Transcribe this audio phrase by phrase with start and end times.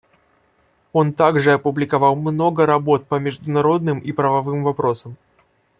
[0.93, 5.15] Он также опубликовал много работ по международным и правовым вопросам.